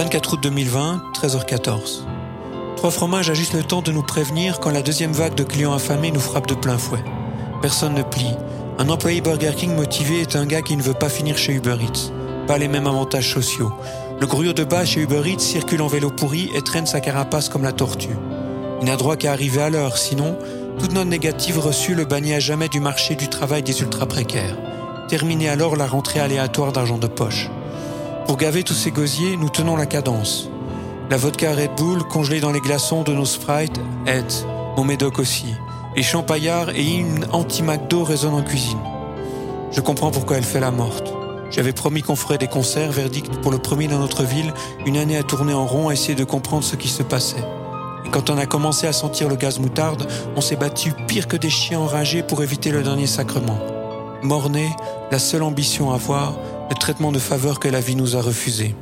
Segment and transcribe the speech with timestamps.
[0.00, 2.06] 24 août 2020, 13h14.
[2.76, 5.74] Trois fromages a juste le temps de nous prévenir quand la deuxième vague de clients
[5.74, 7.04] affamés nous frappe de plein fouet.
[7.60, 8.34] Personne ne plie.
[8.78, 11.76] Un employé Burger King motivé est un gars qui ne veut pas finir chez Uber
[11.82, 12.14] Eats.
[12.46, 13.74] Pas les mêmes avantages sociaux.
[14.18, 17.50] Le gruyot de bas chez Uber Eats circule en vélo pourri et traîne sa carapace
[17.50, 18.16] comme la tortue.
[18.80, 20.38] Il n'a droit qu'à arriver à l'heure, sinon,
[20.78, 24.56] toute note négative reçue le bannit à jamais du marché du travail des ultra précaires.
[25.08, 27.50] Terminez alors la rentrée aléatoire d'argent de poche.
[28.26, 30.48] Pour gaver tous ces gosiers, nous tenons la cadence.
[31.10, 34.32] La vodka Red Bull congelée dans les glaçons de nos Sprite aide,
[34.76, 35.54] mon médoc aussi.
[35.96, 38.78] Les champaillards et hymnes anti-McDo résonnent en cuisine.
[39.72, 41.12] Je comprends pourquoi elle fait la morte.
[41.50, 44.52] J'avais promis qu'on ferait des concerts, verdict pour le premier dans notre ville,
[44.86, 47.44] une année à tourner en rond à essayer de comprendre ce qui se passait.
[48.06, 51.36] Et quand on a commencé à sentir le gaz moutarde, on s'est battu pire que
[51.36, 53.58] des chiens enragés pour éviter le dernier sacrement.
[54.22, 54.70] Morné,
[55.10, 56.34] la seule ambition à avoir,
[56.70, 58.74] le traitement de faveur que la vie nous a refusé.